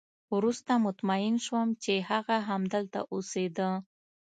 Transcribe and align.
وروسته 0.35 0.71
مطمئن 0.85 1.35
شوم 1.45 1.67
چې 1.83 1.93
هغه 2.09 2.35
همدلته 2.49 2.99
اوسېده 3.13 3.69